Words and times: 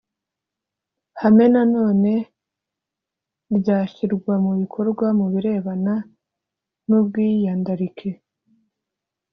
hame 1.21 1.45
nanone 1.53 2.13
ryashyirwa 3.57 4.33
mu 4.43 4.51
bikorwa 4.59 5.05
mu 5.19 5.25
birebana 5.33 5.93
n 6.87 6.89
ubwiyandarike 6.99 8.09